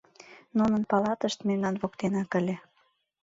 Нунын 0.57 0.83
палатышт 0.91 1.39
мемнан 1.47 1.75
воктенак 1.81 2.29
ыле. 2.39 2.55